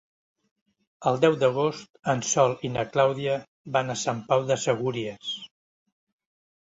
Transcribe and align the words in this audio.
El 1.11 1.19
deu 1.25 1.35
d'agost 1.43 1.91
en 2.13 2.23
Sol 2.29 2.55
i 2.69 2.71
na 2.77 2.87
Clàudia 2.95 3.37
van 3.77 3.95
a 3.95 3.99
Sant 4.05 4.25
Pau 4.33 4.49
de 4.51 4.59
Segúries. 4.67 5.35